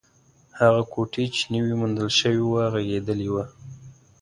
هغه 0.59 0.81
کوټې 0.93 1.25
چې 1.35 1.43
نوې 1.53 1.73
موندل 1.79 2.09
شوې 2.19 2.43
وه، 2.51 2.63
غږېدلې 2.73 3.27
وه. 3.33 3.43